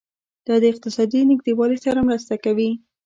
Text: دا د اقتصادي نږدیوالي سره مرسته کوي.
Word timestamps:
دا 0.47 0.55
د 0.61 0.63
اقتصادي 0.73 1.19
نږدیوالي 1.31 1.77
سره 1.85 1.99
مرسته 2.07 2.35
کوي. 2.43 2.69